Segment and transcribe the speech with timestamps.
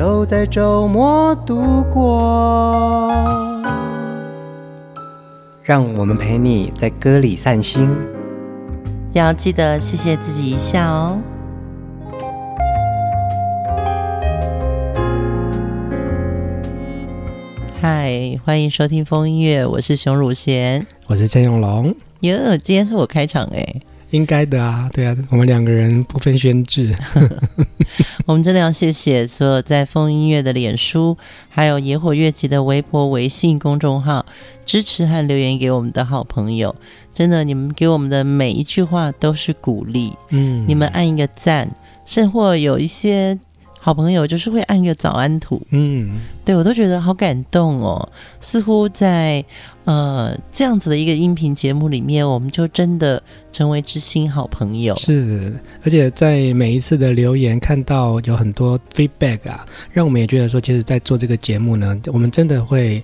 [0.00, 3.12] 都在周末度过，
[5.62, 7.86] 让我们陪你在歌里散心，
[9.12, 11.18] 要记得谢谢自己一下哦。
[17.82, 21.94] 嗨，欢迎收听风音乐，我是熊汝贤，我是陈永龙。
[22.20, 23.82] 哟，今天是我开场哎。
[24.10, 26.94] 应该的啊，对啊，我们两个人不分轩制。
[28.26, 31.16] 我们真的要谢谢所有在风音乐的脸书，
[31.48, 34.26] 还有野火乐集的微博、微信公众号
[34.66, 36.74] 支持和留言给我们的好朋友。
[37.14, 40.12] 真的，你们给我们的每一句话都是鼓励。
[40.30, 41.70] 嗯，你们按一个赞，
[42.04, 43.38] 甚或有一些。
[43.82, 48.06] 好朋友就是会按个早安图，嗯，对我都觉得好感动哦。
[48.38, 49.42] 似乎在
[49.84, 54.94] 呃这样子的一个音频节目里面，我们就真的成为知心好朋友。
[54.96, 63.02] 是，而且在每一次的留言看到有很多 feedback 啊，让我们也觉得说，其实，在做这个节目呢，我们真的会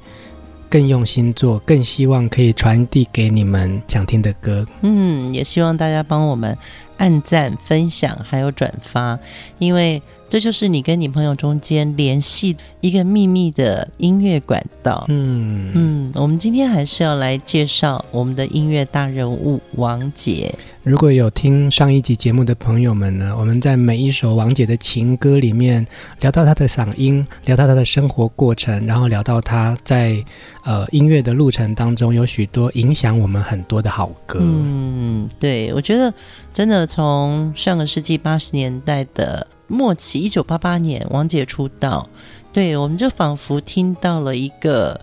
[0.68, 4.66] 更用心做，更希望可以传递给你们想听的歌。
[4.82, 6.54] 嗯，也希望大家帮我们
[6.98, 9.18] 按赞、分享还有转发，
[9.58, 10.02] 因为。
[10.28, 15.04] 这就是你跟你朋友中间联系一个秘密的音乐管道。
[15.08, 20.52] 嗯嗯，我们今天还是要来介绍我们的音乐大人物王杰。
[20.82, 25.84] 如果有听上一集节目的朋友们呢，我们在每一首王杰的情歌里面
[26.20, 30.24] 聊到他的嗓音，聊到他的生活过程，然后聊到他在
[30.64, 34.38] 呃音乐的路程当中有许多影响我们很多的好歌。
[34.40, 36.12] 嗯，对，我觉得
[36.52, 42.08] 真的从上个世纪八十年代的末期，一九八八年王杰出道，
[42.52, 45.00] 对，我们就仿佛听到了一个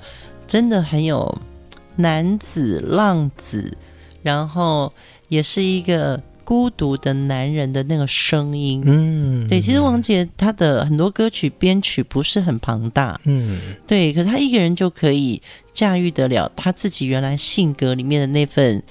[0.48, 1.38] 真的很有
[1.96, 3.78] 男子浪子，
[4.22, 4.92] 然后。
[5.30, 9.60] 也是一个孤独的男人的那个声音，嗯，对。
[9.60, 14.14] 其实王杰他的很多歌曲编曲不是很庞大，嗯，对。
[14.14, 15.42] 可是他一个人就可以
[15.74, 18.84] 驾驭得了他自己原来性格里面的那份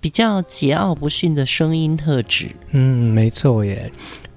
[0.00, 2.50] 比较桀骜不驯的声音特质。
[2.72, 3.92] 嗯，没错耶。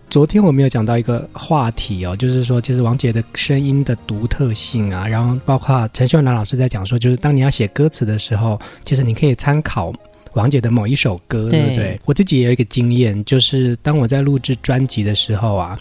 [0.10, 9.94] 昨天我们有讲到一个话题哦，就是说，其实王杰的声音的独特性啊，然后包括陈秀楠老师在讲说，就是当你要写歌词的时候，其实你可以参考。
[10.34, 12.00] 王杰的某一首歌，对不对？
[12.06, 15.78] 我自己也有一个经验，就是当我在录制专辑的时候啊，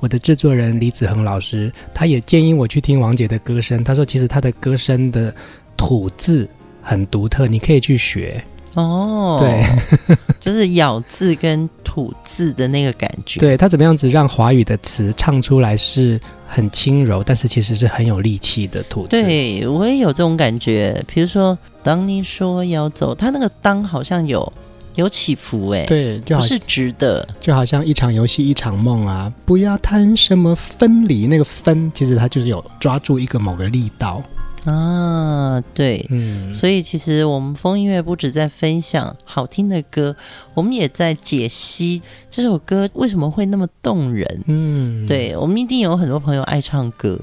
[0.00, 3.82] 我的制作人李子恒老师，他也建议我去听王杰的歌声。
[3.84, 5.32] 他说，其实他的歌声的
[5.76, 6.48] 吐字
[6.82, 8.42] 很独特，你可以去学。
[8.74, 9.62] 哦，对，
[10.40, 13.38] 就是咬字跟吐字的那个感觉。
[13.38, 19.08] 对，他怎么样子让华语的词唱出来是很轻柔，但是其实是很有力气的吐字。
[19.10, 21.04] 对，我也有这种感觉。
[21.06, 24.50] 比如说，当你说要走，他那个当好像有
[24.94, 34.22] 有起伏，哎，对，就好不是直的，就好像一场游戏一场梦啊，不要谈什么分离，那个分其实它就是有抓住一个某个力道。
[34.64, 40.14] 啊，对，嗯，所以其实我们风音乐不止在分享好听的歌，
[40.54, 42.00] 我们也在解析
[42.30, 44.44] 这首歌为什么会那么动人。
[44.46, 47.18] 嗯，对，我们一定有很多朋友爱唱歌，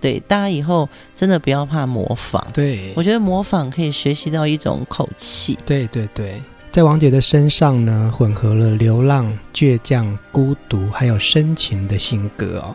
[0.00, 2.44] 对，大家以后真的不要怕模仿。
[2.52, 5.56] 对，我觉得模仿可以学习到一种口气。
[5.64, 12.74] 对对对，在王杰的身上呢，混合了流浪、倔强、孤独，还有深情的性格哦。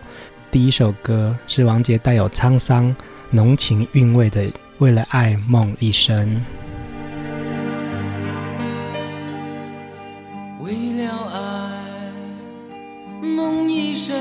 [0.50, 2.96] 第一首歌是王杰带有沧桑。
[3.36, 4.44] 浓情韵味的
[4.78, 6.42] 《为了爱梦一生》，
[10.64, 14.16] 为了爱梦一生，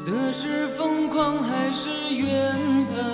[0.00, 3.04] 这是疯狂还是缘分？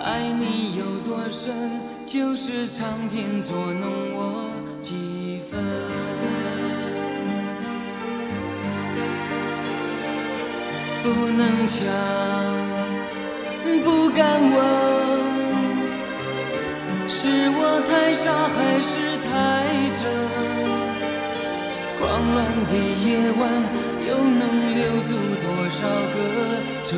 [0.00, 1.72] 爱你有多深，
[2.06, 4.48] 就是苍天捉弄我
[4.80, 6.05] 几分。
[11.06, 11.86] 不能想，
[13.84, 14.58] 不敢问，
[17.08, 18.92] 是我太傻还是
[19.22, 19.30] 太
[20.00, 20.02] 真？
[21.96, 22.02] 狂
[22.34, 22.36] 乱
[22.66, 22.72] 的
[23.04, 23.06] 夜
[23.38, 23.40] 晚，
[24.08, 24.42] 又能
[24.74, 25.78] 留住多少
[26.12, 26.16] 个
[26.82, 26.90] 春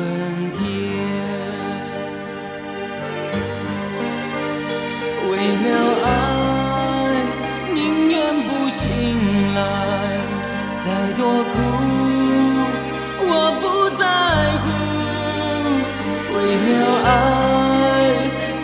[0.53, 0.57] 天？
[5.29, 5.31] 为
[5.65, 5.67] 了
[6.03, 6.09] 爱，
[7.75, 7.77] 宁
[8.09, 8.17] 愿
[8.47, 8.81] 不醒
[9.53, 9.57] 来，
[10.79, 12.18] 再多苦。
[16.69, 16.73] 了
[17.05, 17.09] 爱，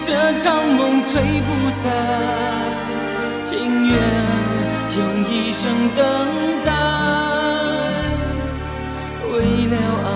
[0.01, 0.07] 这
[0.39, 0.45] 场
[0.77, 0.83] 梦。
[1.07, 1.83] 吹不散，
[3.45, 3.53] 情
[3.87, 3.93] 愿
[4.97, 5.63] 用一生
[5.95, 6.03] 等
[6.65, 6.67] 待。
[9.31, 9.33] 为
[9.71, 9.73] 了
[10.03, 10.09] 爱，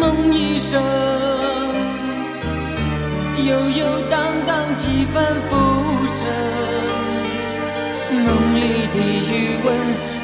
[0.00, 0.80] 梦一生，
[3.36, 4.14] 悠悠荡
[4.46, 5.14] 荡几番
[5.50, 5.52] 浮
[6.16, 6.18] 沉。
[8.24, 8.26] 梦。
[8.54, 8.60] 里
[8.94, 8.96] 的
[9.28, 9.32] 余
[9.64, 9.66] 温，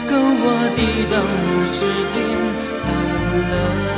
[0.09, 0.45] 够我
[0.77, 0.79] 抵
[1.11, 1.15] 挡
[1.45, 1.79] 那世
[2.13, 2.15] 间
[2.81, 2.87] 寒
[3.51, 3.90] 冷。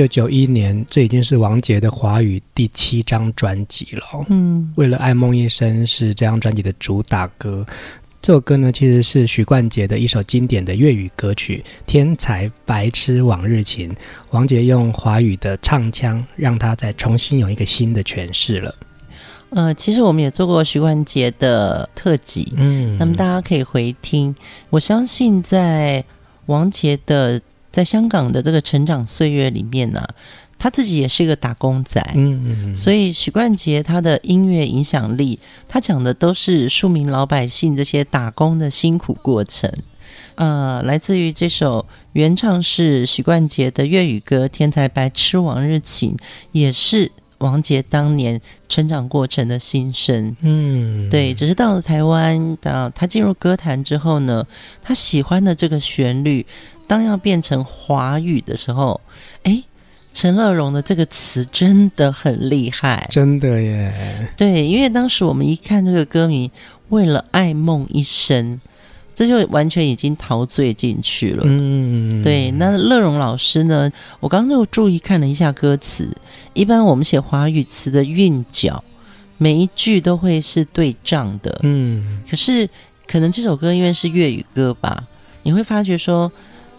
[0.00, 4.02] 九九一年，这已经是王杰的华语第七张专辑了。
[4.30, 7.66] 嗯，为了爱梦一生是这张专辑的主打歌。
[8.22, 13.90] 这首歌呢，其实是许冠杰的一首经典的粤语歌曲《天才白痴往日情》。
[14.30, 18.74] 王杰用华语的唱腔，让他再重新有一个新的诠释了。
[19.50, 24.34] 呃，其实我们也做过许冠杰的特辑，嗯，那么大家可以回听。
[24.70, 26.02] 我相信在
[26.46, 27.38] 王杰的。
[27.70, 30.14] 在香港的这个成长岁月里面呢、啊，
[30.58, 39.72] 他自己也是一个打工仔，嗯嗯嗯，所以许冠杰他的音乐影响力，他讲的都是庶民老百姓这些打工的辛苦过程。
[40.34, 46.16] 呃，来自于这首原唱是许冠杰的粤语歌《天才白痴王日情》，
[46.52, 50.34] 也是王杰当年成长过程的心声。
[50.40, 54.46] 嗯，对，只是到了台湾，到他进入歌坛之后呢，
[54.82, 56.44] 他喜欢的这个旋律。
[56.90, 59.00] 当要变成华语的时候，
[59.44, 59.62] 哎，
[60.12, 64.28] 陈乐融的这个词真的很厉害，真的耶。
[64.36, 66.50] 对，因为当时我们一看这个歌名
[66.90, 68.60] “为了爱梦一生”，
[69.14, 71.44] 这就完全已经陶醉进去了。
[71.46, 72.50] 嗯，对。
[72.50, 73.88] 那乐融老师呢？
[74.18, 76.10] 我刚刚又注意看了一下歌词，
[76.54, 78.82] 一般我们写华语词的韵脚，
[79.38, 81.60] 每一句都会是对仗的。
[81.62, 82.68] 嗯，可是
[83.06, 85.04] 可能这首歌因为是粤语歌吧，
[85.44, 86.32] 你会发觉说。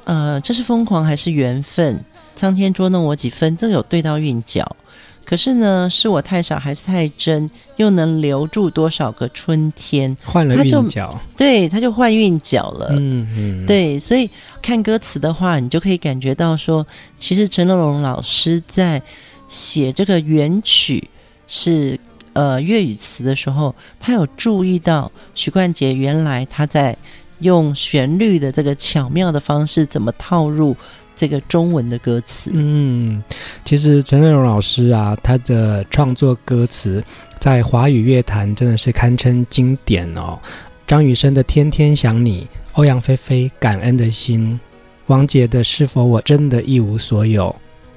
[0.03, 2.03] 呃，这是疯狂还是缘分？
[2.35, 4.75] 苍天捉弄我几分，这有对到韵脚。
[5.23, 7.49] 可是呢，是我太傻还是太真？
[7.77, 10.13] 又能留住多少个春天？
[10.23, 12.87] 换了韵脚，对，他就换韵脚了。
[12.91, 14.29] 嗯嗯，对，所以
[14.61, 16.85] 看歌词的话，你就可以感觉到说，
[17.17, 19.01] 其实陈乐融老师在
[19.47, 21.07] 写这个原曲
[21.47, 21.97] 是
[22.33, 26.97] 呃粤语词的时候，他有注意到许冠杰原来他在
[27.41, 30.75] 用旋律的这个巧妙的方式怎么套入
[31.15, 32.49] 这个中文的歌词。
[32.53, 33.23] 嗯，
[33.65, 37.03] 其实陈乐融老师啊，他的创作歌词
[37.39, 40.39] 在华语乐坛真的是堪称经典哦。
[40.87, 42.41] 张雨生的《天天想你》，
[42.73, 44.59] 欧阳菲菲《感恩的心》，
[45.07, 47.45] 王杰的《是否我真的一无所有》，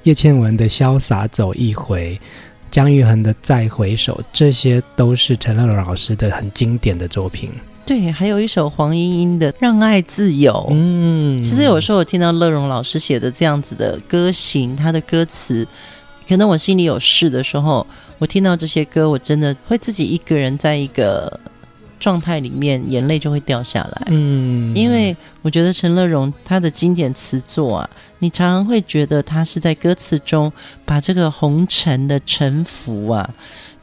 [0.03, 2.15] 叶倩文的《潇洒走一回》，
[2.71, 7.51] 姜育恒的《再回首》，这些都是陈乐融老师的很经典的作品。
[7.85, 10.51] 对，还有一首黄莺莺的《让爱自由》。
[10.71, 15.67] 嗯，其实有时候我听到乐荣老师写的这样子的歌行，他的歌词，
[16.27, 17.85] 可能我心里有事的时候，
[18.17, 21.39] 我听到这些歌，我真的会自己一个人在一个
[21.99, 24.01] 状态里面，眼泪就会掉下来。
[24.07, 30.51] 嗯，因为我觉得陈乐荣他的经典词作啊，你常常会觉得他是在歌词中
[30.85, 33.29] 把这个红尘的沉浮啊。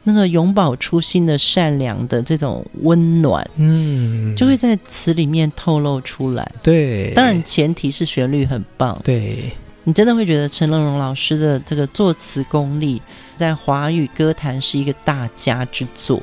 [0.05, 6.51] 那个永葆初心的善良的这种温暖，嗯，就会在词里面透露出来。
[6.63, 8.99] 对，当然前提是旋律很棒。
[9.05, 9.53] 对，
[9.85, 13.01] 你真的会觉得陈乐融老师的这个作词功力，
[13.37, 16.21] 在华语歌坛是一个大家之作。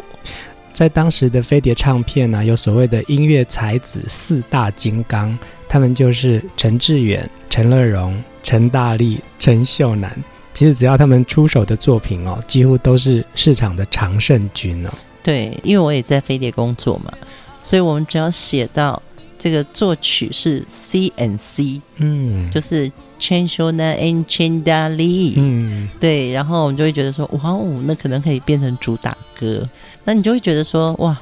[0.73, 10.17] 在当时的飞碟唱片呢、啊，有所谓的音乐才子四大金刚，他们就是陈志远、陈乐融、陈大力、陈秀男。
[10.53, 14.89] 其实只要他们出手的作品哦，几乎都是市场的常胜军哦。
[15.23, 17.13] 对，因为我也在飞碟工作嘛，
[17.61, 19.01] 所以我们只要写到
[19.37, 29.67] 这个作曲是 C and C，嗯，就是 Chanchona and Chandali，嗯，对，然后我们就会觉得说，哇哦，那可能可以变成主打歌，
[30.03, 31.17] 那你就会觉得说，哇。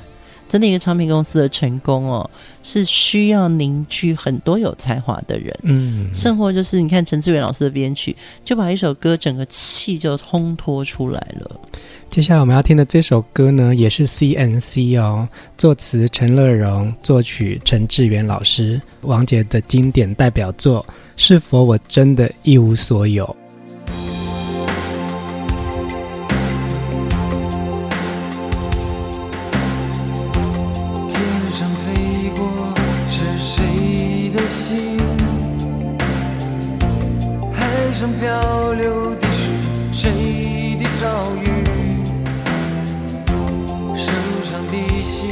[0.48, 2.30] 真的一个唱片公司的成功哦，
[2.64, 5.54] 是需要凝聚很多有才华的人。
[5.64, 11.60] 嗯，甚或就是你看陈志远老师的编曲，就把一首歌整个气就烘托出来了。
[12.10, 15.28] 接下来我们要听的这首歌呢，也是 CNC 哦，
[15.58, 20.82] 作词陈乐融，作曲陈志远老师，王杰的经典代表作
[21.18, 23.26] 《是否我真的一无所有》。
[38.88, 39.50] 有的是
[39.92, 41.46] 谁的遭遇。
[43.98, 44.14] 受
[44.46, 45.28] 伤的心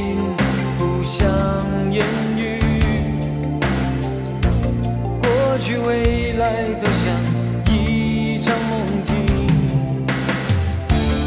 [0.76, 1.26] 不想
[1.90, 2.04] 言
[2.36, 2.60] 语，
[5.22, 7.10] 过去未来都像
[7.72, 9.16] 一场梦境。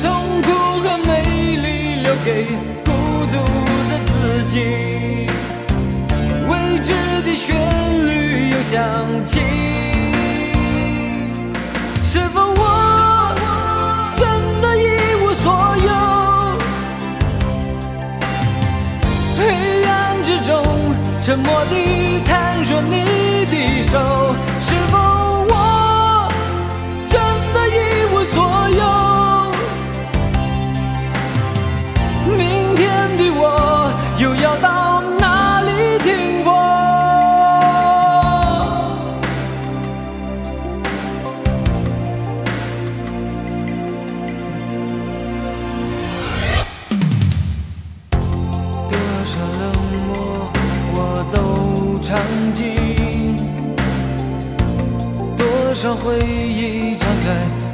[0.04, 0.48] 痛苦
[0.84, 2.46] 和美丽留给
[2.86, 2.92] 孤
[3.32, 3.34] 独
[3.90, 4.56] 的自己。
[6.48, 6.94] 未知
[7.26, 7.56] 的旋
[8.08, 8.80] 律又响
[9.26, 9.89] 起。
[12.12, 13.36] 是否我
[14.16, 14.26] 真
[14.64, 15.54] 的一无所
[15.86, 15.92] 有？
[19.38, 20.50] 黑暗之中
[21.22, 24.00] 沉默地探索你的手。
[55.82, 57.30] 这回忆藏在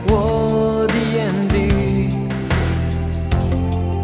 [0.09, 1.55] 我的眼底，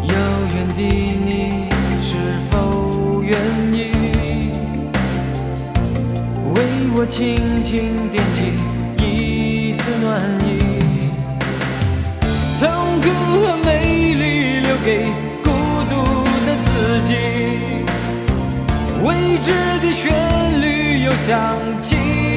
[0.08, 0.14] 遥
[0.56, 1.68] 远的你
[2.02, 2.18] 是
[2.50, 3.38] 否愿
[3.72, 3.92] 意
[6.52, 6.56] 为
[6.96, 8.42] 我轻轻点起
[8.98, 10.58] 一丝暖意？
[12.58, 12.68] 痛
[13.00, 13.06] 苦
[13.40, 15.04] 和美丽留给
[15.44, 15.50] 孤
[15.88, 15.92] 独
[16.44, 17.14] 的自己，
[19.04, 22.31] 未知的旋律又响起。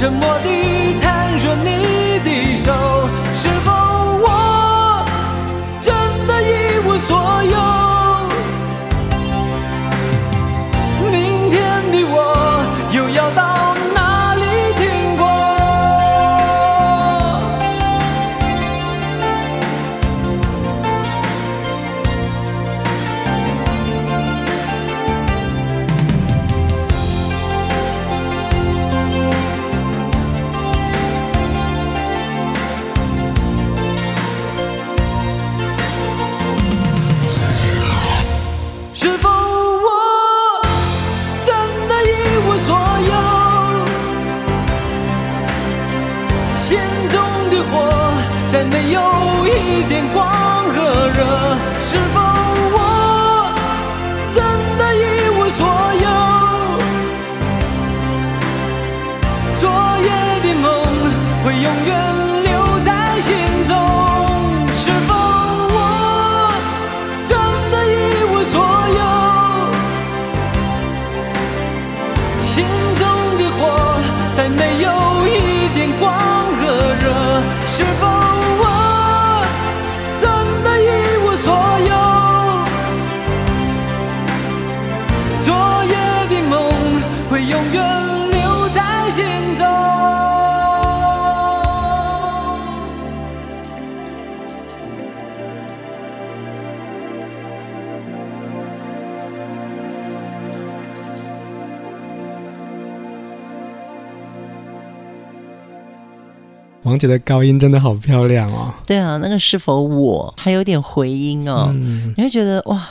[0.00, 1.09] 沉默地探
[77.80, 78.19] 是
[106.90, 108.74] 王姐的高音真的好漂亮哦！
[108.84, 111.68] 对啊，那个是否我还有点回音哦？
[111.70, 112.84] 嗯、你会觉得哇，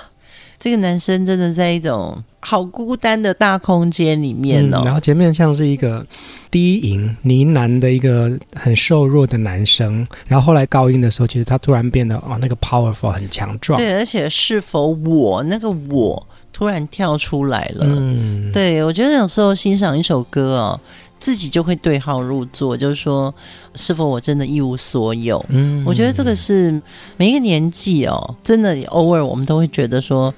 [0.57, 4.79] 这个男生真的在一种好孤单的大空间里面哦。
[4.81, 6.05] 嗯、然后前面像是一个
[6.49, 13.77] 低吟呢喃的一个很瘦弱的男生，然后后来高音的时候，其实他突然变得哦，那个 powerful 很强壮。
[13.77, 17.85] 对，而且是否我那个我突然跳出来了？
[17.85, 20.79] 嗯，对，我觉得有时候欣赏一首歌哦。
[21.19, 23.33] 自己就会对号入座，就是说，
[23.75, 25.45] 是否我真的一无所有？
[25.49, 26.81] 嗯，我觉得这个是
[27.17, 30.33] 每一个年纪哦，真的偶尔我们都会觉得说，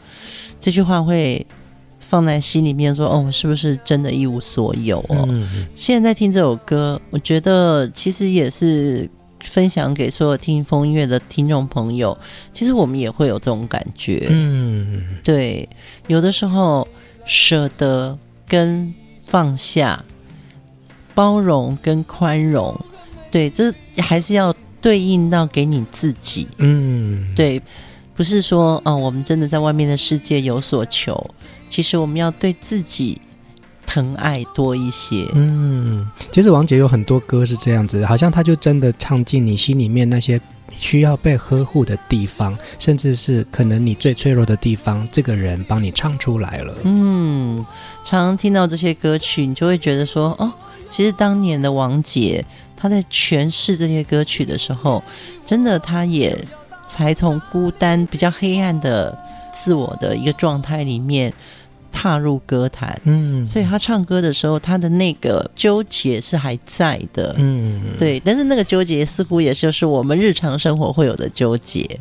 [0.60, 1.46] 这句话会
[2.00, 5.24] 放在心里面说，说哦，我是不是真的一无所有哦？
[5.30, 9.08] 嗯，现在在听这首歌，我觉得其实也是
[9.42, 12.18] 分享给所有听风音乐的听众朋友，
[12.52, 14.26] 其实我们也会有这种感觉。
[14.32, 15.70] 嗯，对，
[16.08, 16.88] 有的时候
[17.24, 20.04] 舍得跟放下。
[21.14, 22.80] 包容跟宽容，
[23.30, 26.48] 对，这还是要对应到给你自己。
[26.58, 27.62] 嗯，对，
[28.16, 31.30] 不是说，哦，我们真的在外面的世界有所求，
[31.70, 33.20] 其实我们要对自己
[33.86, 35.28] 疼爱多一些。
[35.34, 40.40] 嗯，其实王杰有很多歌是这样子，好像他就真的唱进你心里面那些
[40.78, 46.74] 需要被呵护的地方，甚至是可能你最脆弱的地方，这个人帮你唱出来了。
[46.84, 47.66] 嗯，
[48.04, 50.52] 常常听到这些歌曲，你就会觉得说，哦。
[50.92, 52.44] 其实当年的王杰，
[52.76, 55.02] 他在诠释这些歌曲的时候，
[55.46, 56.38] 真的他也
[56.86, 59.18] 才从孤单、比较黑暗的
[59.54, 61.32] 自我的一个状态里面
[61.92, 63.00] 踏入歌坛。
[63.06, 67.34] 嗯，所以他唱歌的时候，他的那个纠结是还在的。
[67.38, 68.20] 嗯，对。
[68.20, 71.98] 但是那个纠结似乎也就是我们日常生活会有的纠结。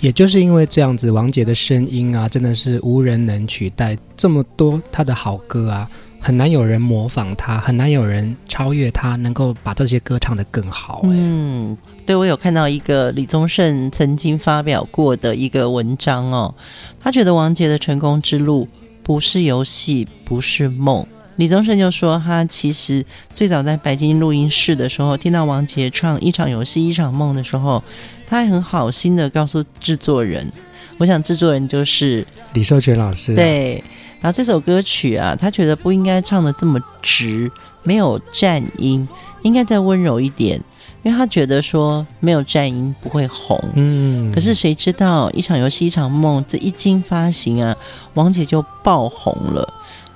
[0.00, 3.96] 也就是因为这样子，王杰的声音啊，真的是无人能取代。
[4.16, 5.90] 这么多他的好歌啊。
[6.24, 11.02] 很难有人模仿他，很难有人超越他，能够把这些歌唱得更好。
[11.04, 16.54] 嗯，对，我有看到一个李宗盛曾经发表过的一个文章哦，
[16.98, 18.66] 他觉得王杰的成功之路
[19.02, 21.06] 不是游戏，不是梦。
[21.36, 27.84] 李宗盛就说，他其实最早在白金录音室的时候，听到王杰唱《一场游戏一场梦》的时候，
[28.26, 30.50] 他还很好心的告诉制作人，
[30.98, 33.34] 我想制作人就是李寿全老师。
[33.34, 33.82] 对。
[34.20, 37.50] 然后这首歌曲啊，他觉得不应该唱的这么直，
[37.82, 39.06] 没有颤音，
[39.42, 40.58] 应该再温柔一点，
[41.02, 43.62] 因为他觉得说没有颤音不会红。
[43.74, 47.76] 嗯，可是谁知道一场游戏一场梦，这一经发行啊，
[48.14, 49.70] 王姐就爆红了。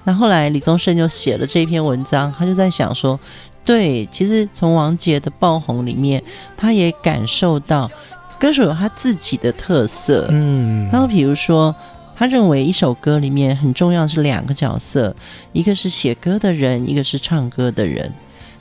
[0.05, 3.21] 那后来李宗盛就写了这篇文章，他就在想说，
[3.63, 6.23] 对，其实从王杰的爆红里面，
[6.57, 7.91] 他也感受到
[8.39, 10.27] 歌手有他自己的特色。
[10.31, 11.75] 嗯，他说比如说。
[12.21, 15.15] 他认为一首歌里面很重要是两个角色，
[15.53, 18.13] 一个是写歌的人，一个是唱歌的人。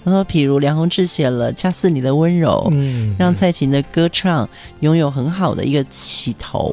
[0.06, 4.48] 他说，譬如梁鸿志写了《恰似你的温柔》，嗯，让蔡琴的歌唱
[4.82, 6.72] 拥有很好的一个起头；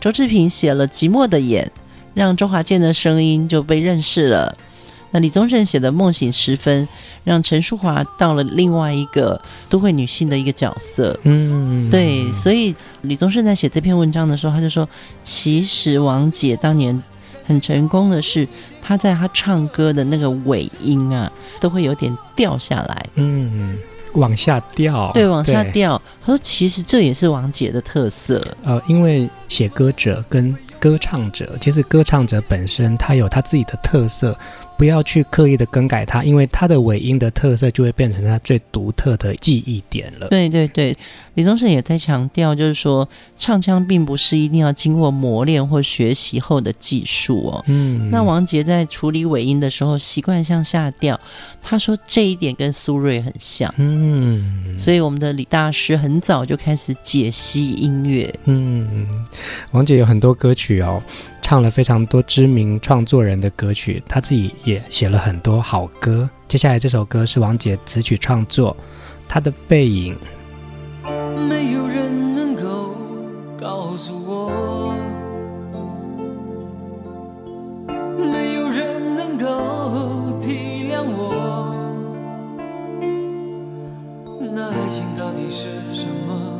[0.00, 1.70] 周志平写了《寂寞的眼》，
[2.14, 4.56] 让周华健的声音就被认识了。
[5.14, 6.84] 那李宗盛写的《梦醒时分》，
[7.22, 11.16] 让陈淑华到了另外一个都会女性的一个角色。
[11.22, 14.88] 嗯，对，所以李宗盛在写这篇文章的时候，他就说，
[15.22, 17.00] 其实王姐当年
[17.44, 18.48] 很成功的是，
[18.82, 23.06] 她在她唱歌的那个尾音啊，都会有点掉下来。
[23.14, 23.78] 嗯，
[24.14, 25.12] 往下掉。
[25.14, 26.02] 对，往下掉。
[26.26, 28.44] 他说，其实这也是王姐的特色。
[28.64, 34.36] 呃，因为写歌者跟歌唱者，其实歌唱者本身他有他自己的特色。
[34.84, 40.28] 不要去刻意的更改它，因为它的尾音的特色就会变成它最独特的记忆点了。
[40.28, 40.94] 对对对，
[41.32, 47.64] 李宗盛也在强调，就是说唱腔并不是一定要经过磨练或学习后的技术哦。
[47.66, 51.18] 嗯，那王杰在处理尾音的时候习惯向下调，
[51.62, 53.72] 他说这一点跟苏芮很像。
[53.78, 58.30] 嗯，所以我们的李大师很早就开始解析音乐。
[58.44, 59.08] 嗯，
[59.70, 61.02] 王杰有很多歌曲哦。
[61.44, 66.26] 唱了非常多知名创作人的歌曲，他自己也写了很多好歌。
[66.48, 68.74] 接下来这首歌是王杰词曲创作，
[69.28, 70.16] 他的背影。
[71.46, 72.96] 没有人能够
[73.60, 74.94] 告诉我，
[78.16, 81.76] 没有人能够体谅我，
[84.40, 86.58] 那爱情到底是什么，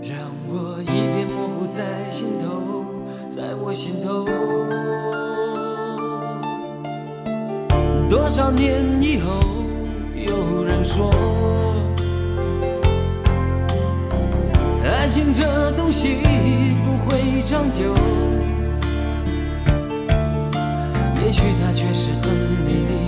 [0.00, 0.16] 让
[0.48, 2.85] 我一片模糊在心头，
[3.46, 4.24] 在我心头。
[8.10, 9.38] 多少年以后，
[10.16, 11.14] 有人说，
[14.84, 16.16] 爱情这东西
[16.84, 17.94] 不会长久。
[21.22, 22.34] 也许它确实很
[22.66, 23.06] 美丽，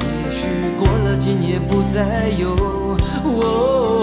[0.00, 0.46] 也许
[0.80, 2.56] 过了今夜不再有。
[3.22, 4.01] 哦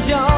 [0.00, 0.35] 想。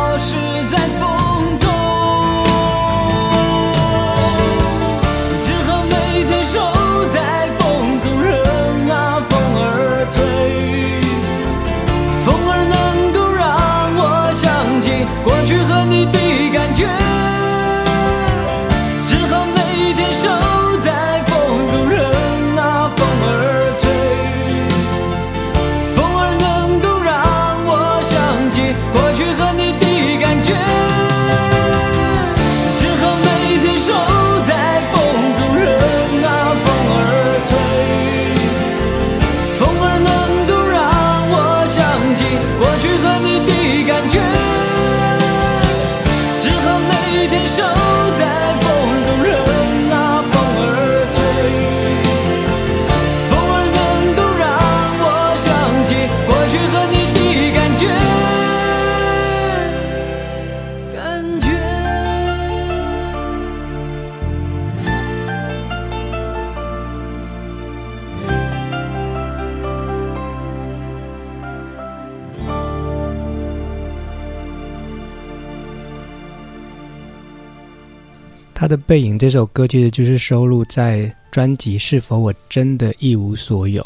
[78.61, 83.81] 他的背影这首歌其实就是收录在专辑《是否我真的一无所有》。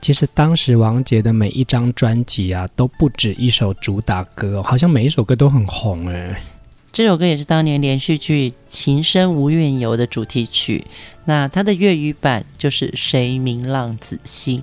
[0.00, 6.42] 其实当时王杰的每一张专辑啊，都不止一首主打歌，好像每一首歌都很红哎。
[6.90, 10.86] 这首歌也是当年连续剧《情深无怨尤》的主题曲。
[11.26, 14.62] 那他的粤语版就是《谁明浪子心》。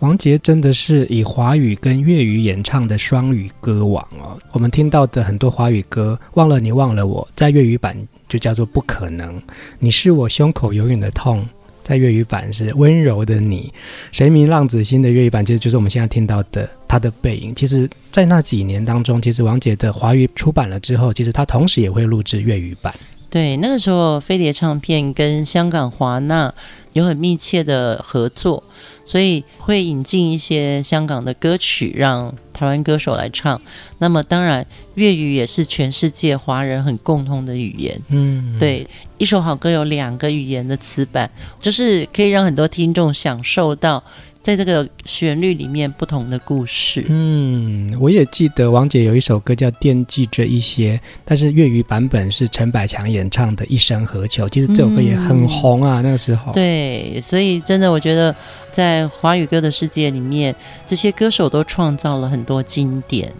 [0.00, 4.38] 王杰真的是以华语跟粤语演唱的双语歌王哦。
[4.52, 7.96] 我们听到的很多华语歌，《忘了你忘了我》在粤语版。
[8.26, 9.40] 就叫做不可能，
[9.78, 11.46] 你是我胸口永远的痛，
[11.84, 13.72] 在粤语版是温柔的你。
[14.10, 17.54] 谁明浪子心的粤语版其实就是我们现在听到的他的背影。
[17.54, 22.92] 其实，在那几年当中，其实王杰的华语出版了之后，其实他同时也会录制粤语版。
[23.34, 26.54] 对，那个时候飞碟唱片跟香港华纳
[26.92, 28.62] 有很密切的合作，
[29.04, 33.60] 所以会引进一些香港的歌曲，让台湾歌手来唱。
[33.98, 38.00] 那么当然，粤语也是全世界华人很共通的语言。
[38.10, 38.86] 嗯，对，
[39.18, 44.00] 一首好歌有两个语言的词版，就是可以让很多听众享受到。
[44.44, 47.02] 在这个旋律里面，不同的故事。
[47.08, 54.44] 嗯，我也记得王姐有一首歌叫《惦记着一些》，但是粤语版本是陈百强演唱的《一生何求》。
[54.50, 56.52] 其实这首歌也很红啊，嗯、那个时候。
[56.52, 58.36] 对，所以真的，我觉得
[58.70, 60.54] 在华语歌的世界里面，
[60.84, 63.32] 这些歌手都创造了很多经典。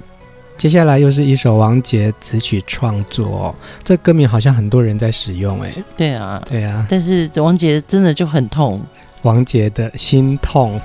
[0.56, 5.74] 接下来又是一首王杰词曲创作，这歌名好像很多人在使用，哎。
[5.98, 6.86] 对啊，对啊。
[6.88, 8.80] 但是王杰真的就很痛。
[9.20, 10.80] 王杰的心痛。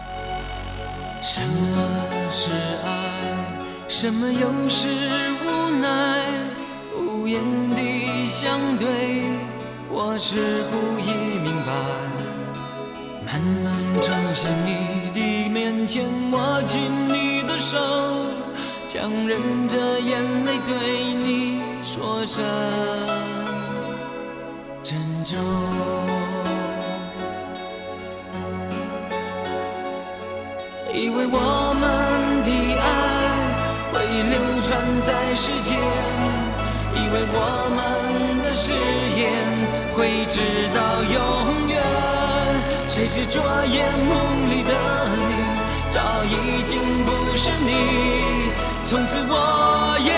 [1.22, 2.50] 什么是
[2.86, 2.90] 爱？
[3.88, 4.88] 什么又是
[5.46, 6.26] 无奈？
[6.98, 7.42] 无言
[7.76, 9.24] 的相对，
[9.90, 11.74] 我似乎已明白。
[13.26, 17.78] 慢慢走向你的面前，握紧你的手，
[18.88, 22.44] 强忍着眼泪对你说声
[24.84, 25.38] 珍重。
[31.00, 32.84] 以为我们的爱
[33.90, 34.68] 会流传
[35.02, 35.80] 在世间，
[36.94, 37.40] 以为我
[37.72, 38.74] 们的誓
[39.16, 39.24] 言
[39.96, 40.42] 会直
[40.76, 41.16] 到永
[41.70, 41.82] 远。
[42.90, 44.74] 谁知昨夜梦里的
[45.16, 45.32] 你
[45.90, 47.08] 早已经不
[47.38, 48.52] 是你，
[48.84, 50.12] 从此我也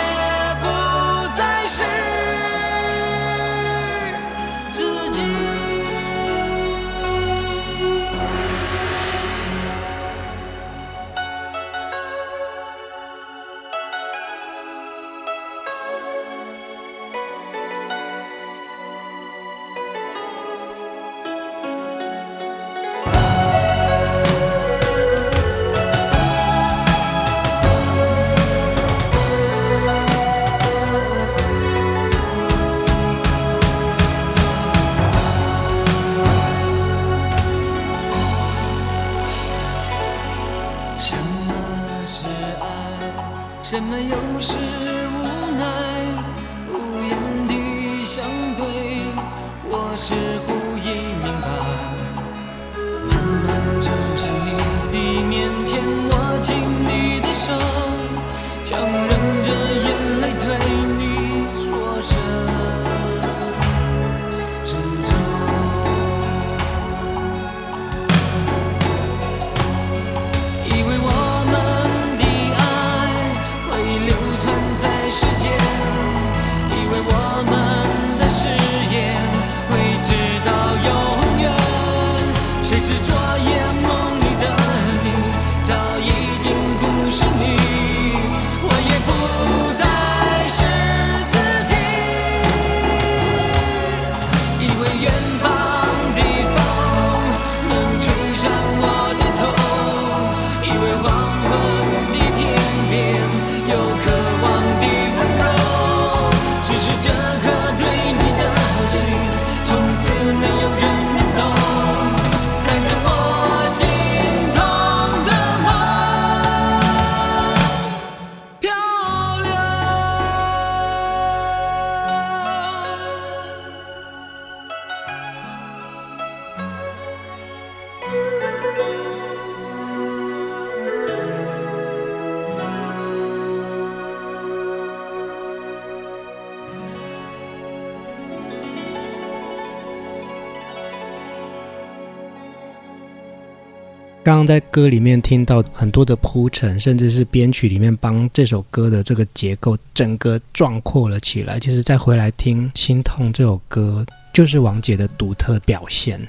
[144.46, 151.60] 在歌里面听到很多的铺陈，甚至是编曲里面帮这首歌的这个结构整个壮阔了起来。
[151.60, 156.28] 其实再回来听《心痛》这首歌，就是王杰的独特表现。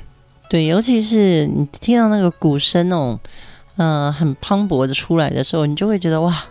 [0.49, 3.19] 对，尤其是你听到那个鼓声那种，
[3.77, 6.45] 嗯、呃，很磅礴的出来的时候，你就会觉得哇，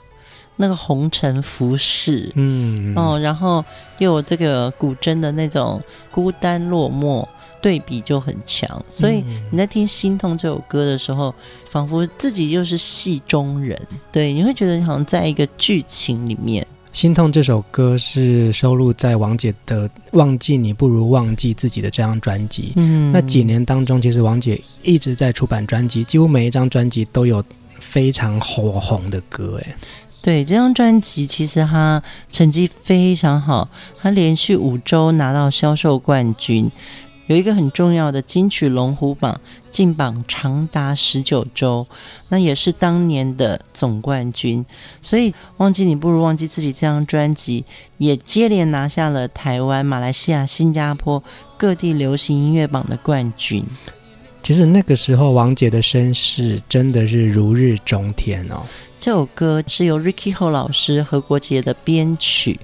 [0.56, 3.64] 那个红尘浮世，嗯哦，然后
[4.00, 7.28] 又有这个古筝的那种孤单落寞。
[7.62, 11.34] 对比就很强，所以你在听《心痛》这首歌的时候，
[11.66, 13.80] 仿佛自己就是戏中人。
[14.12, 16.66] 对，你会觉得你好像在一个剧情里面。
[17.00, 22.74] 《心痛》这首歌是收录在王姐的《忘记你不如忘记自己》的这张专辑。
[22.76, 27.42] 嗯，那几年当中，其实王姐一直在出版专辑，几乎每一张专辑都有
[27.80, 29.62] 非常火红的歌。
[29.64, 29.76] 哎，
[30.22, 36.70] 对，这张专辑其实它成绩非常好，它连续五周拿到销售冠军。
[37.32, 39.40] 有一个很重要的金曲龙虎榜
[39.72, 41.88] 进榜长达十九周，
[42.28, 44.66] 那也是当年的总冠军。
[45.02, 47.64] 所以忘记你不如忘记自己这张专辑
[47.98, 51.24] 也接连拿下了台湾、马来西亚、新加坡
[51.56, 53.64] 各地流行音乐榜的冠军。
[54.44, 58.66] 其实那个时候王杰的声势真的是如日中天哦。
[59.02, 62.60] 这首歌是由 Ricky Ho 老师何国杰的编曲。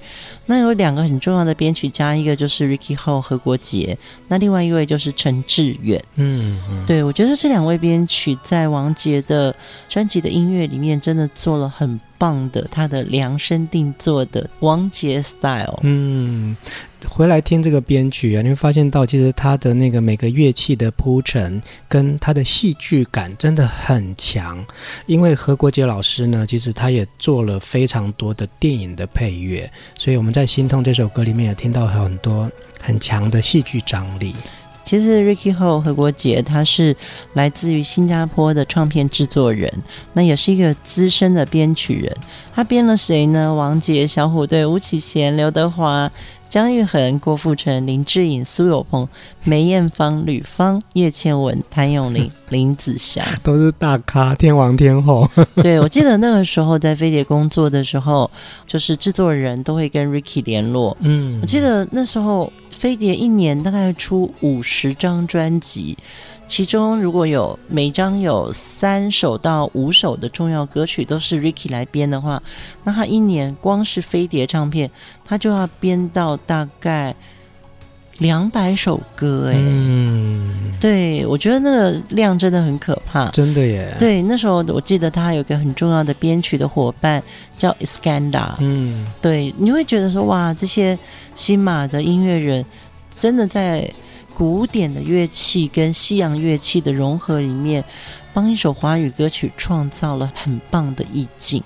[0.46, 3.98] 那有两个很重要的编曲家，一个就是 Ricky Ho 何国杰，
[4.28, 6.00] 那另外一位就是陈志远。
[6.14, 9.54] 嗯，嗯，对，我觉得这两位编曲在王杰的
[9.88, 15.80] 专辑的音乐里面真的做了很棒的，他的量身定做的王杰 style。
[15.82, 16.56] 嗯。
[17.06, 24.64] 回来听这个编曲啊，你会发现到其实他的那个每个乐器的铺陈跟他的戏剧感真的很强。
[25.06, 34.34] 因为何国杰老师呢，其实他也做了非常多的电影的配乐，所以我们在《心痛》这首歌里面也听到很多很强的戏剧张力。
[34.84, 36.96] 其实 Ricky Ho 何国杰他是
[37.34, 39.70] 来自于新加坡的唱片制作人，
[40.14, 42.16] 那也是一个资深的编曲人。
[42.54, 43.54] 他编了谁呢？
[43.54, 46.10] 王杰、小虎队、吴启贤、刘德华。
[46.48, 49.08] 姜育恒、郭富城、林志颖、苏有朋、
[49.44, 55.28] 梅艳芳、吕方、叶倩文、谭咏麟、 林子祥，都是大咖，天王天后。
[55.56, 58.30] 对，我记得那个时候在飞碟工作的时候，
[58.66, 60.96] 就是制作人都会跟 Ricky 联络。
[61.00, 65.96] 嗯，我记得那时候飞碟一年大概出五十张专辑。
[66.48, 72.42] 其中如果有每张有三首到五首的重要歌曲都是 Ricky 来编的话，
[72.82, 74.90] 那他一年光是飞碟唱片，
[75.24, 77.14] 他就要编到大概
[78.16, 79.56] 两百首歌哎。
[79.58, 83.94] 嗯，对，我觉得那个量真的很可怕，真的耶。
[83.98, 87.22] 对，那时候我记得他有一个很重要的编曲的伙伴
[87.58, 88.54] 叫 Iskandar。
[88.60, 90.98] 嗯，对，你会觉得说哇，这些
[91.36, 92.64] 新马的音乐人
[93.10, 93.88] 真的在。
[94.38, 97.82] 古典的乐器跟西洋乐器的融合里面，
[98.32, 101.60] 帮一首华语歌曲创造了很棒的意境。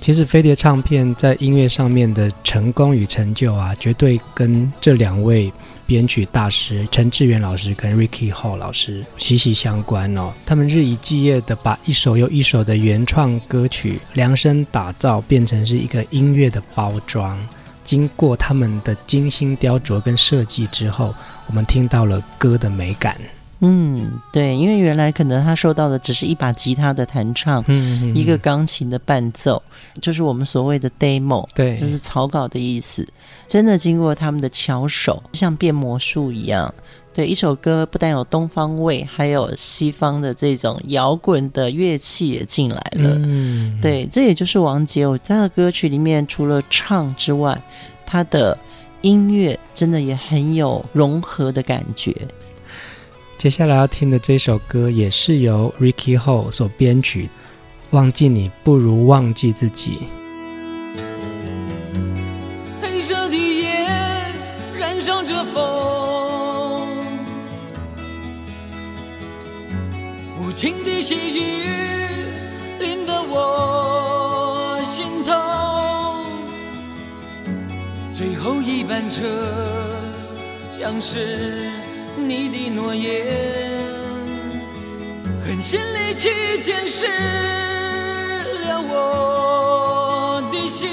[0.00, 5.52] 其实飞碟唱片在音乐上面的成功与成就啊，绝对跟这两位
[5.84, 10.32] 编曲大师陈志远老师跟 Ricky Ho 老师息息相关哦。
[10.46, 17.38] 他们日以继夜的把一首又一首的原创歌曲量身打造，变成是一个音乐的包装。
[17.84, 21.14] 经过他们的精心雕琢跟设计之后，
[21.46, 23.16] 我们听到了歌的美感。
[23.60, 29.62] 嗯，对，因为原来可能他收到的只是一把吉他的弹唱，嗯，嗯，一个钢琴的伴奏，
[30.02, 33.06] 就是我们所谓的 demo，对，就是草稿的意思。
[33.46, 36.74] 真的经过他们的巧手，像变魔术一样。
[37.14, 43.16] 对，一首歌不但有东方味，还有西方的这种摇滚的乐器也进来了。
[43.22, 47.58] 嗯，对，这也就是王杰，我在他的歌曲里面除了唱之外，
[48.04, 48.58] 他的
[49.04, 52.16] 音乐真的也很有融合的感觉。
[53.36, 57.24] 接下来要听的这首歌也是由 Ricky Ho 所编曲，
[57.90, 59.98] 《忘记你不如忘记自己》。
[62.80, 63.86] 黑色的夜
[64.78, 66.88] 燃烧着风，
[70.40, 71.42] 无情的细雨
[72.80, 73.93] 淋得我
[78.24, 79.20] 最后一班车
[80.78, 81.68] 将是。
[82.16, 83.26] 你的诺言，
[85.44, 86.30] 狠心离去，
[86.62, 87.06] 溅湿
[88.64, 90.88] 了我的心。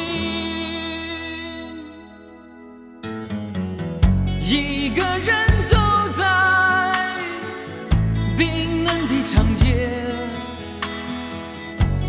[4.43, 5.77] 一个人走
[6.11, 6.25] 在
[8.37, 9.87] 冰冷的长街，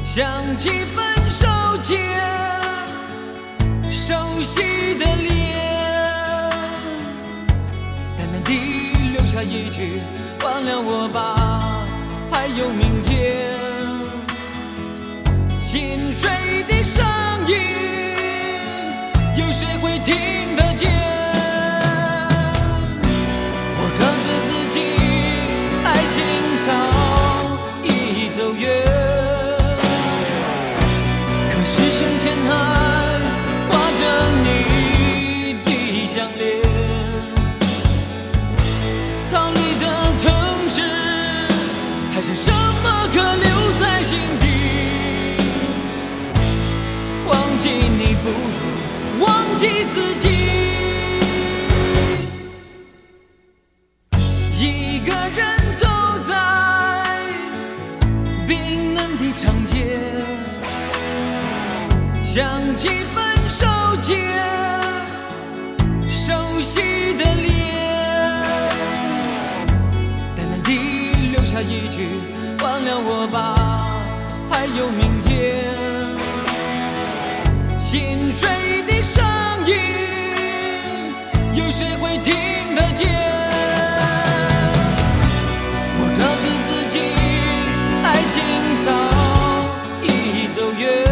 [0.05, 1.47] 想起分手
[1.81, 2.01] 前
[4.05, 6.51] 熟悉的脸，
[8.19, 8.51] 淡淡的。
[9.29, 10.01] 下一句，
[10.45, 11.87] 忘了我吧，
[12.29, 12.92] 还有明
[42.23, 44.47] 是什么可留在心底？
[47.27, 50.29] 忘记你不如忘记自己。
[54.57, 55.85] 一个人走
[56.23, 56.33] 在
[58.47, 59.99] 冰冷的长街，
[62.25, 63.67] 想起分手
[64.01, 64.81] 前
[66.09, 67.62] 熟悉的脸，
[71.53, 72.09] 下一句
[72.63, 73.55] 忘了我吧，
[74.49, 75.77] 还有明天。
[77.79, 78.49] 心碎
[78.87, 79.23] 的声
[79.67, 79.75] 音，
[81.55, 83.05] 有谁会听得见？
[86.01, 86.97] 我告诉自己，
[88.03, 88.41] 爱情
[88.83, 88.89] 早
[90.01, 91.05] 已走远，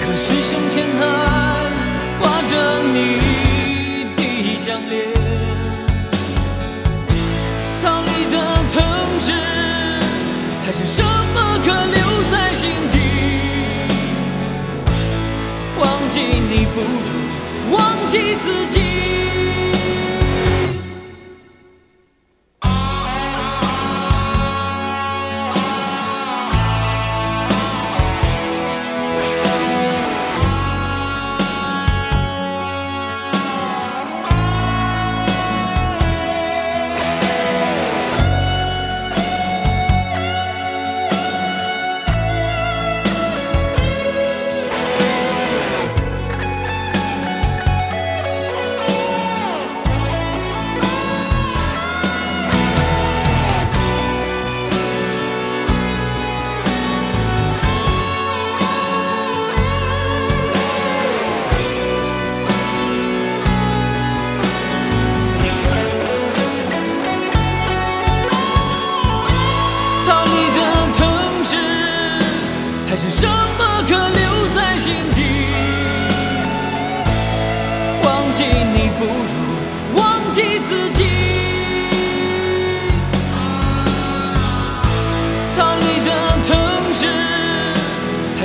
[0.00, 1.02] 可是胸前还
[2.18, 2.52] 挂着
[2.94, 2.96] 你
[4.16, 5.13] 的项链。
[16.14, 18.78] 记你不如忘记自己。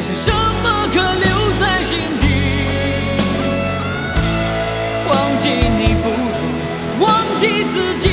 [0.09, 0.31] 还剩什
[0.63, 1.29] 么可留
[1.59, 2.25] 在心底？
[5.07, 6.15] 忘记你不如
[7.05, 7.07] 忘
[7.37, 8.09] 记自己。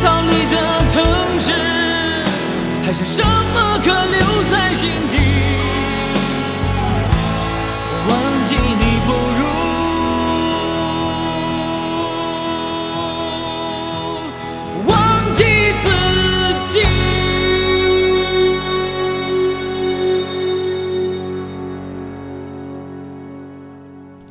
[0.00, 0.54] 逃离这
[0.92, 1.02] 城
[1.40, 1.52] 市，
[2.86, 3.20] 还剩什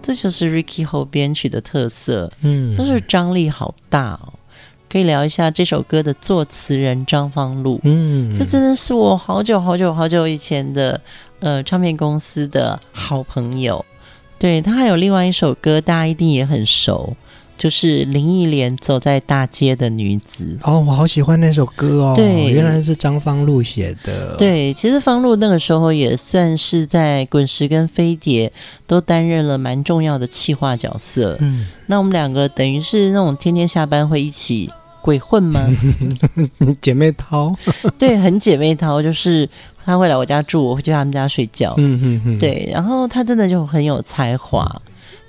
[0.10, 4.34] 这就是 Ricky 后编曲的特色，嗯，就是张力好大哦。
[4.90, 11.00] 可以聊一下这首歌的作词人张方洛，嗯，这真的是我好久好久好久以前的
[11.42, 13.86] 呃唱片公司的好朋友。
[14.40, 17.16] 对，他还有另外一首歌，大家一定也很熟，
[17.60, 20.58] 就是林忆莲《走在大街的女子》。
[20.72, 22.14] 哦，我好喜欢那首歌哦。
[22.16, 24.34] 对原来是张芳露写的。
[24.38, 28.50] 对，其实方露那个时候也算是在滚石跟飞碟
[28.88, 31.38] 都担任了蛮重要的企划角色。
[31.42, 35.68] 嗯，那我们两个等于是那种天天下班会一起鬼混吗？
[36.80, 37.54] 姐妹淘。
[38.00, 39.48] 对，很姐妹淘，就是
[39.84, 41.74] 她会来我家住，我会去他们家睡觉。
[41.78, 44.82] 嗯嗯嗯，对，然后她真的就很有才华，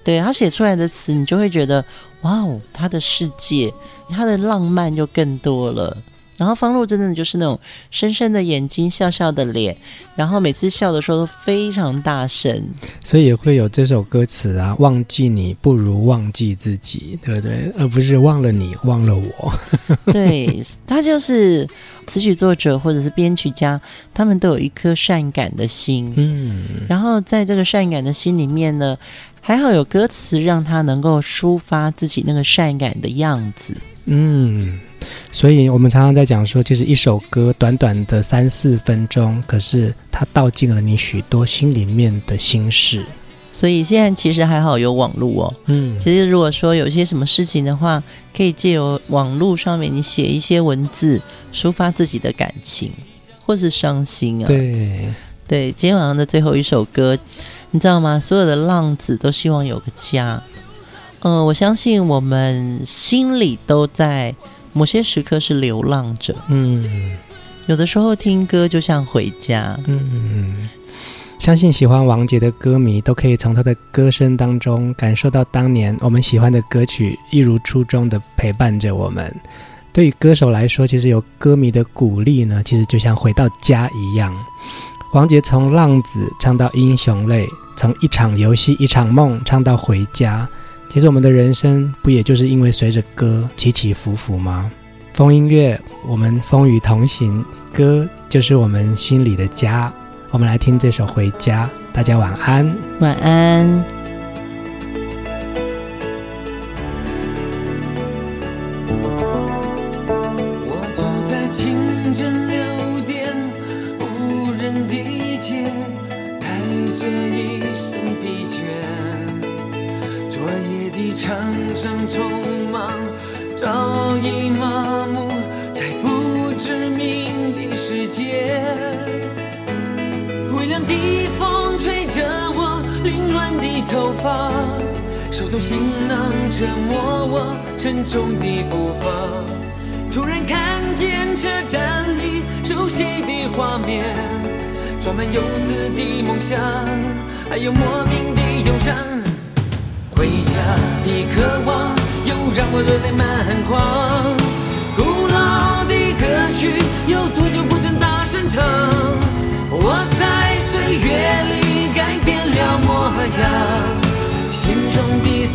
[0.04, 1.84] 对她写出来的词，你就会觉得
[2.22, 3.72] 哇哦，他的世界，
[4.08, 5.96] 他的浪漫就更多了。
[6.40, 7.60] 然后方露真的就是那种
[7.90, 9.76] 深深的眼睛、笑笑的脸，
[10.16, 12.64] 然后每次笑的时候都非常大声，
[13.04, 17.70] 所以也会有这首歌词啊，忘记你不如忘记自己，对不对？
[17.78, 19.52] 而不是忘了你，忘了我。
[20.10, 21.68] 对，他就是
[22.06, 23.78] 词曲作者或者是编曲家，
[24.14, 26.10] 他们都有一颗善感的心。
[26.16, 28.96] 嗯，然后在这个善感的心里面呢，
[29.42, 33.76] 还好有歌词让他能够抒发自己那个善感的样子。
[34.06, 34.80] 嗯，
[35.32, 43.04] 所以我们常常在讲说，其实一首歌短短的三四分钟，可是它道尽了你许多心里面的心事。
[43.52, 45.54] 所以现在其实还好有网络哦。
[45.66, 48.00] 嗯，其实如果说有些什么事情的话，
[48.36, 51.20] 可以借由网络上面你写一些文字，
[51.52, 52.92] 抒发自己的感情，
[53.44, 54.46] 或是伤心啊。
[54.46, 55.08] 对
[55.48, 57.18] 对，今天晚上的最后一首歌，
[57.72, 58.20] 你知道吗？
[58.20, 60.40] 所有的浪子都希望有个家。
[61.22, 64.32] 嗯、呃，我相信我们心里都在
[64.72, 66.34] 某些时刻是流浪者。
[66.48, 67.16] 嗯
[67.66, 69.78] 有的时候听歌就像回家。
[69.86, 70.68] 嗯，
[71.38, 79.32] 相信喜欢王杰的歌迷都可以从他的歌声当中感受到当年我们喜欢的歌曲一如初衷的陪伴着我们。
[79.92, 84.34] 对于歌手来说，其实有歌迷的鼓励呢，其实就像回到家一样。
[85.12, 90.48] 王杰从浪子唱到英雄泪，从一场游戏一场梦唱到回家。
[90.90, 94.68] 其实我们的人生不也就是因为随着歌起起伏伏吗？
[95.14, 99.92] 风音乐，我们风雨同行，歌就是我们心里的家。
[100.32, 103.99] 我们来听这首《回家》，大家晚安，晚安。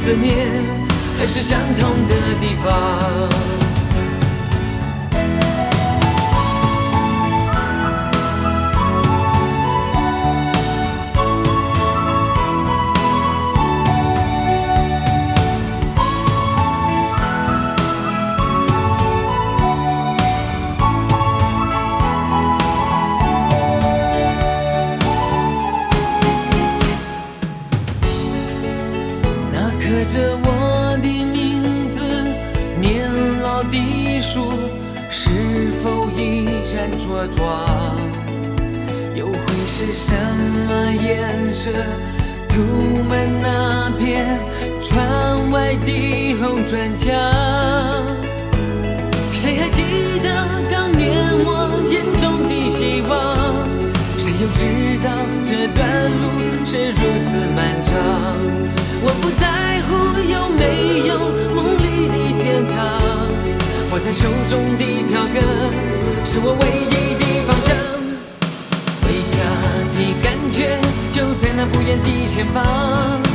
[0.06, 0.62] 思念
[1.18, 3.65] 还是相同的地方。
[46.66, 47.14] 的红砖墙？
[49.32, 50.28] 谁还记得
[50.72, 53.14] 当年我眼中的希望？
[54.18, 55.12] 谁又知道
[55.44, 56.24] 这段路
[56.66, 57.94] 是如此漫长？
[59.02, 59.90] 我不在乎
[60.28, 61.12] 有没有
[61.54, 62.76] 梦里的天堂，
[63.92, 65.38] 握在手中的票根
[66.26, 67.76] 是我唯一的方向，
[69.02, 69.34] 回家
[69.94, 70.80] 的感觉
[71.12, 73.35] 就在那不远的前方。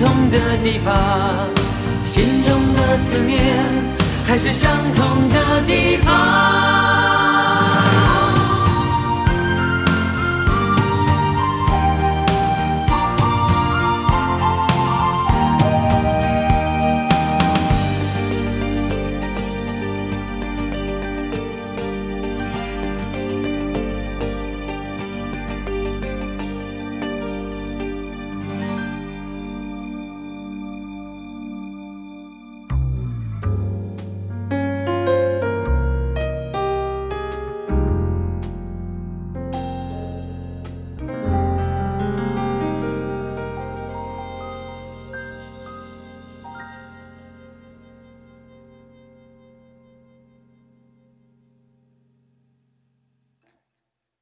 [0.00, 0.94] 同的地方。
[2.04, 3.66] 心中的思念
[4.26, 7.07] 还是相同的地方。